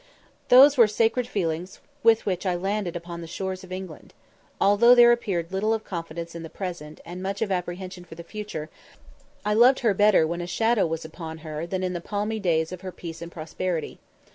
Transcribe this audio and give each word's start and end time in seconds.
Those 0.49 0.77
were 0.77 0.87
sacred 0.87 1.27
feelings 1.27 1.79
with 2.01 2.25
which 2.25 2.43
I 2.43 2.55
landed 2.55 2.95
upon 2.95 3.21
the 3.21 3.27
shores 3.27 3.63
of 3.63 3.71
England. 3.71 4.15
Although 4.59 4.95
there 4.95 5.11
appeared 5.11 5.51
little 5.51 5.75
of 5.75 5.83
confidence 5.83 6.33
in 6.33 6.41
the 6.41 6.49
present, 6.49 6.99
and 7.05 7.21
much 7.21 7.39
of 7.43 7.51
apprehension 7.51 8.03
for 8.03 8.15
the 8.15 8.23
future, 8.23 8.71
I 9.45 9.53
loved 9.53 9.81
her 9.81 9.93
better 9.93 10.25
when 10.25 10.41
a 10.41 10.47
shadow 10.47 10.87
was 10.87 11.05
upon 11.05 11.37
her 11.45 11.67
than 11.67 11.83
in 11.83 11.93
the 11.93 12.01
palmy 12.01 12.39
days 12.39 12.71
of 12.71 12.81
her 12.81 12.91
peace 12.91 13.21
and 13.21 13.31
prosperity. 13.31 13.99